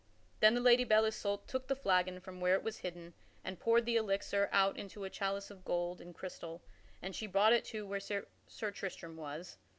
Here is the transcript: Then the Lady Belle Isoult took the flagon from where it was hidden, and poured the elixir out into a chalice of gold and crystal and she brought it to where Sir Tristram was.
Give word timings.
Then 0.39 0.55
the 0.55 0.61
Lady 0.61 0.83
Belle 0.83 1.05
Isoult 1.05 1.45
took 1.47 1.67
the 1.67 1.75
flagon 1.75 2.19
from 2.21 2.41
where 2.41 2.55
it 2.55 2.63
was 2.63 2.79
hidden, 2.79 3.13
and 3.43 3.59
poured 3.59 3.85
the 3.85 3.97
elixir 3.97 4.49
out 4.51 4.75
into 4.75 5.03
a 5.03 5.11
chalice 5.11 5.51
of 5.51 5.63
gold 5.63 6.01
and 6.01 6.15
crystal 6.15 6.63
and 7.03 7.15
she 7.15 7.27
brought 7.27 7.53
it 7.53 7.63
to 7.65 7.85
where 7.85 7.99
Sir 7.99 8.25
Tristram 8.71 9.15
was. 9.15 9.59